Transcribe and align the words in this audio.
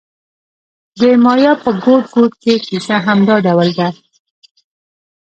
د 0.99 1.01
مایا 1.23 1.53
په 1.63 1.69
ګوټ 1.83 2.03
ګوټ 2.15 2.31
کې 2.43 2.53
کیسه 2.67 2.95
همدا 3.05 3.35
ډول 3.45 3.69
ده 3.79 3.87